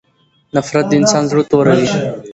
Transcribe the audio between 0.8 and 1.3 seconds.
د انسان